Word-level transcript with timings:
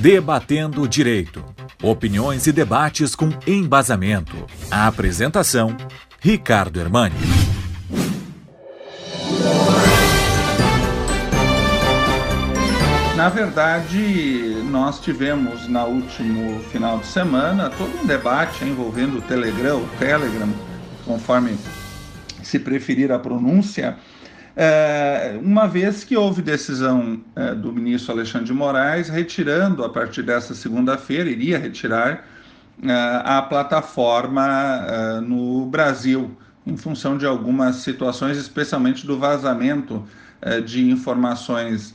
Debatendo 0.00 0.88
Direito. 0.88 1.44
Opiniões 1.82 2.46
e 2.46 2.52
debates 2.52 3.14
com 3.14 3.28
embasamento. 3.46 4.34
A 4.70 4.86
apresentação: 4.86 5.76
Ricardo 6.18 6.80
Hermani. 6.80 7.14
Na 13.14 13.28
verdade, 13.28 14.62
nós 14.70 15.00
tivemos 15.00 15.68
na 15.68 15.84
último 15.84 16.60
final 16.72 17.00
de 17.00 17.06
semana 17.06 17.68
todo 17.68 18.00
um 18.02 18.06
debate 18.06 18.64
envolvendo 18.64 19.18
o 19.18 19.20
Telegram, 19.20 19.82
o 19.82 19.88
Telegram, 19.98 20.48
conforme 21.04 21.58
se 22.42 22.58
preferir 22.58 23.12
a 23.12 23.18
pronúncia, 23.18 23.98
uma 25.42 25.66
vez 25.66 26.04
que 26.04 26.16
houve 26.16 26.42
decisão 26.42 27.20
é, 27.34 27.54
do 27.54 27.72
ministro 27.72 28.12
Alexandre 28.12 28.46
de 28.46 28.52
Moraes 28.52 29.08
retirando, 29.08 29.84
a 29.84 29.88
partir 29.88 30.22
dessa 30.22 30.54
segunda-feira, 30.54 31.30
iria 31.30 31.58
retirar 31.58 32.26
é, 32.82 33.22
a 33.24 33.40
plataforma 33.42 35.20
no 35.22 35.66
Brasil, 35.66 36.36
em 36.66 36.76
função 36.76 37.16
de 37.16 37.24
algumas 37.24 37.76
situações, 37.76 38.36
especialmente 38.36 39.06
do 39.06 39.18
vazamento 39.18 40.04
de 40.64 40.90
informações 40.90 41.94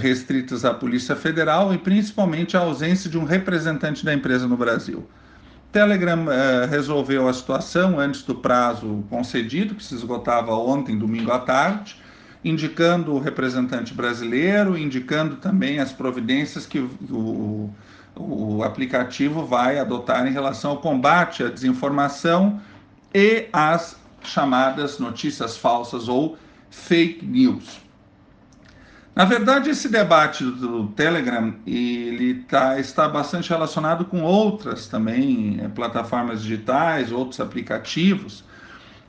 restritas 0.00 0.64
à 0.64 0.72
Polícia 0.74 1.14
Federal 1.14 1.72
e 1.72 1.78
principalmente 1.78 2.56
a 2.56 2.60
ausência 2.60 3.08
de 3.08 3.18
um 3.18 3.24
representante 3.24 4.04
da 4.04 4.12
empresa 4.12 4.48
no 4.48 4.56
Brasil. 4.56 5.06
Telegram 5.74 6.30
eh, 6.30 6.66
resolveu 6.66 7.28
a 7.28 7.32
situação 7.32 7.98
antes 7.98 8.22
do 8.22 8.36
prazo 8.36 9.04
concedido, 9.10 9.74
que 9.74 9.82
se 9.82 9.92
esgotava 9.92 10.54
ontem, 10.54 10.96
domingo 10.96 11.32
à 11.32 11.40
tarde, 11.40 11.96
indicando 12.44 13.14
o 13.14 13.18
representante 13.18 13.94
brasileiro, 13.94 14.76
indicando 14.76 15.36
também 15.36 15.78
as 15.78 15.92
providências 15.92 16.66
que 16.66 16.78
o, 16.78 17.70
o 18.14 18.62
aplicativo 18.62 19.46
vai 19.46 19.78
adotar 19.78 20.26
em 20.26 20.32
relação 20.32 20.72
ao 20.72 20.76
combate 20.78 21.42
à 21.42 21.48
desinformação 21.48 22.60
e 23.12 23.46
às 23.52 23.96
chamadas 24.22 24.98
notícias 24.98 25.56
falsas 25.56 26.08
ou 26.08 26.36
fake 26.70 27.24
news. 27.24 27.84
Na 29.14 29.24
verdade, 29.24 29.70
esse 29.70 29.88
debate 29.88 30.42
do 30.44 30.88
Telegram 30.88 31.54
ele 31.64 32.42
tá, 32.48 32.80
está 32.80 33.08
bastante 33.08 33.48
relacionado 33.48 34.04
com 34.04 34.22
outras 34.22 34.88
também 34.88 35.60
é, 35.62 35.68
plataformas 35.68 36.42
digitais, 36.42 37.12
outros 37.12 37.38
aplicativos, 37.38 38.42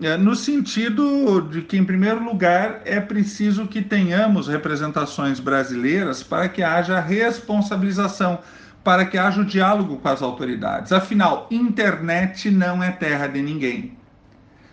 é, 0.00 0.16
no 0.16 0.34
sentido 0.34 1.40
de 1.42 1.62
que, 1.62 1.76
em 1.76 1.84
primeiro 1.84 2.24
lugar, 2.24 2.80
é 2.84 3.00
preciso 3.00 3.66
que 3.66 3.82
tenhamos 3.82 4.48
representações 4.48 5.38
brasileiras 5.38 6.22
para 6.22 6.48
que 6.48 6.62
haja 6.62 6.98
responsabilização, 6.98 8.38
para 8.82 9.04
que 9.04 9.18
haja 9.18 9.42
o 9.42 9.44
diálogo 9.44 9.96
com 9.98 10.08
as 10.08 10.22
autoridades. 10.22 10.92
Afinal, 10.92 11.46
internet 11.50 12.50
não 12.50 12.82
é 12.82 12.90
terra 12.90 13.26
de 13.26 13.42
ninguém. 13.42 13.96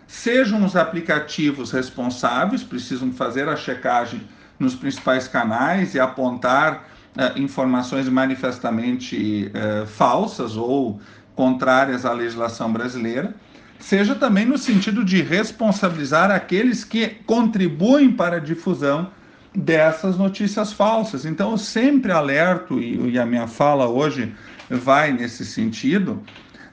Sejam 0.08 0.66
os 0.66 0.76
aplicativos 0.76 1.72
responsáveis, 1.72 2.64
precisam 2.64 3.12
fazer 3.12 3.48
a 3.48 3.56
checagem 3.56 4.22
nos 4.58 4.74
principais 4.74 5.28
canais 5.28 5.94
e 5.94 6.00
apontar 6.00 6.90
uh, 7.16 7.40
informações 7.40 8.10
manifestamente 8.10 9.52
uh, 9.54 9.86
falsas 9.86 10.58
ou 10.58 11.00
contrárias 11.36 12.06
à 12.06 12.12
legislação 12.12 12.74
brasileira, 12.74 13.36
seja 13.80 14.14
também 14.16 14.46
no 14.46 14.58
sentido 14.58 15.04
de 15.04 15.22
responsabilizar 15.22 16.30
aqueles 16.30 16.84
que 16.84 17.08
contribuem 17.26 18.12
para 18.12 18.38
a 18.38 18.40
difusão 18.40 19.10
dessas 19.56 20.18
notícias 20.18 20.72
falsas. 20.72 21.26
Então, 21.26 21.52
eu 21.52 21.58
sempre 21.58 22.12
alerto, 22.12 22.80
e, 22.80 23.12
e 23.12 23.20
a 23.20 23.26
minha 23.26 23.48
fala 23.48 23.88
hoje 23.88 24.34
vai 24.70 25.12
nesse 25.12 25.46
sentido, 25.46 26.22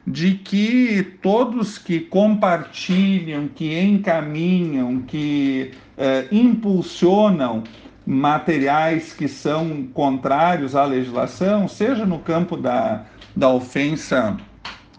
de 0.07 0.35
que 0.35 1.03
todos 1.21 1.79
que 1.79 2.01
compartilham, 2.01 3.49
que 3.49 3.77
encaminham, 3.79 5.03
que 5.03 5.73
eh, 5.97 6.29
impulsionam 6.31 7.65
materiais 8.07 9.13
que 9.13 9.27
são 9.27 9.89
contrários 9.93 10.77
à 10.77 10.85
legislação, 10.85 11.67
seja 11.67 12.07
no 12.07 12.21
campo 12.21 12.57
da, 12.57 13.05
da 13.35 13.49
ofensa 13.49 14.37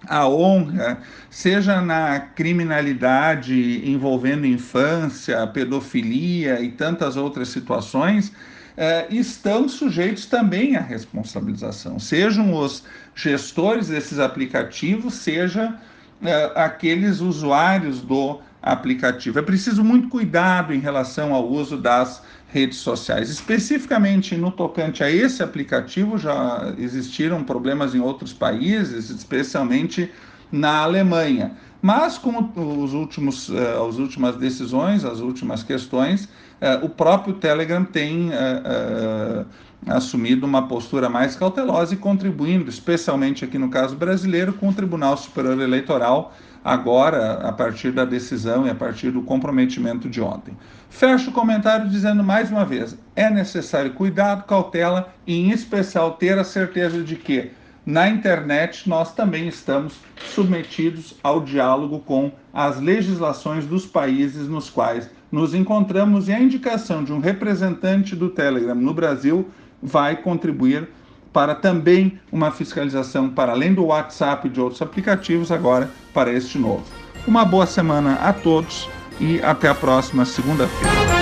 à 0.08 0.28
honra, 0.28 1.00
seja 1.30 1.82
na 1.82 2.20
criminalidade 2.20 3.90
envolvendo 3.90 4.46
infância, 4.46 5.46
pedofilia 5.48 6.62
e 6.62 6.72
tantas 6.72 7.18
outras 7.18 7.50
situações, 7.50 8.32
eh, 8.78 9.08
estão 9.10 9.68
sujeitos 9.68 10.26
também 10.26 10.76
à 10.76 10.82
responsabilização, 10.82 11.98
sejam 11.98 12.54
os 12.54 12.84
gestores 13.16 13.88
desses 13.88 14.20
aplicativos, 14.20 15.16
seja 15.16 15.76
eh, 16.22 16.52
aqueles 16.56 17.20
usuários 17.20 18.02
do 18.02 18.40
aplicativo. 18.62 19.40
É 19.40 19.42
preciso 19.42 19.84
muito 19.84 20.10
cuidado 20.10 20.74
em 20.74 20.80
relação 20.80 21.34
ao 21.34 21.48
uso 21.48 21.78
das 21.78 22.22
redes 22.50 22.78
sociais. 22.78 23.30
Especificamente 23.30 24.36
no 24.36 24.52
tocante 24.52 25.04
a 25.04 25.12
esse 25.12 25.44
aplicativo, 25.44 26.18
já 26.18 26.74
existiram 26.78 27.44
problemas 27.44 27.94
em 27.94 28.00
outros 28.00 28.34
países, 28.34 29.10
especialmente 29.10 30.12
na 30.52 30.78
Alemanha. 30.80 31.52
Mas 31.82 32.18
com 32.18 32.52
os 32.56 32.94
últimos, 32.94 33.50
uh, 33.50 33.88
as 33.88 33.98
últimas 33.98 34.36
decisões, 34.38 35.06
as 35.06 35.20
últimas 35.20 35.62
questões, 35.64 36.26
uh, 36.26 36.84
o 36.84 36.90
próprio 36.90 37.36
Telegram 37.36 37.84
tem 37.86 38.30
uh, 38.30 39.46
assumido 39.86 40.46
uma 40.46 40.68
postura 40.68 41.10
mais 41.10 41.36
cautelosa 41.36 41.94
e 41.94 41.98
contribuindo, 41.98 42.70
especialmente 42.70 43.46
aqui 43.46 43.58
no 43.58 43.70
caso 43.70 43.96
brasileiro, 43.96 44.54
com 44.54 44.70
o 44.70 44.74
Tribunal 44.74 45.16
Superior 45.18 45.60
Eleitoral, 45.62 46.34
agora, 46.64 47.48
a 47.48 47.52
partir 47.52 47.92
da 47.92 48.04
decisão 48.04 48.68
e 48.68 48.70
a 48.70 48.76
partir 48.76 49.12
do 49.12 49.22
comprometimento 49.22 50.10
de 50.10 50.20
ontem. 50.20 50.58
Fecho 50.90 51.30
o 51.30 51.34
comentário 51.34 51.90
dizendo 51.90 52.24
mais 52.24 52.52
uma 52.52 52.66
vez: 52.66 52.98
é 53.16 53.30
necessário 53.30 53.94
cuidado, 53.94 54.44
cautela 54.44 55.14
e, 55.26 55.36
em 55.36 55.52
especial, 55.52 56.14
ter 56.14 56.38
a 56.38 56.44
certeza 56.44 57.02
de 57.04 57.16
que 57.16 57.52
na 57.86 58.10
internet 58.10 58.90
nós 58.90 59.14
também 59.14 59.48
estamos 59.48 59.94
submetidos 60.34 61.16
ao 61.24 61.40
diálogo 61.40 62.00
com 62.00 62.34
as 62.54 62.82
legislações 62.82 63.66
dos 63.66 63.86
países 63.86 64.50
nos 64.50 64.70
quais 64.70 65.10
nos 65.32 65.54
encontramos 65.54 66.28
e 66.28 66.34
a 66.34 66.40
indicação 66.40 67.02
de 67.02 67.14
um 67.14 67.20
representante 67.20 68.14
do 68.14 68.30
Telegram 68.30 68.76
no 68.76 68.94
Brasil 68.94 69.50
vai 69.88 70.18
contribuir 70.18 70.88
para 71.34 71.56
também 71.56 72.20
uma 72.32 72.52
fiscalização 72.52 73.30
para 73.30 73.52
além 73.52 73.74
do 73.74 73.86
WhatsApp 73.86 74.48
e 74.48 74.50
de 74.50 74.60
outros 74.60 74.82
aplicativos 74.82 75.52
agora 75.52 75.90
para 76.14 76.32
este 76.32 76.58
novo. 76.58 76.84
Uma 77.26 77.46
boa 77.46 77.66
semana 77.66 78.16
a 78.16 78.34
todos 78.34 78.90
e 79.20 79.42
até 79.42 79.70
a 79.70 79.76
próxima 79.76 80.26
segunda-feira. 80.26 81.17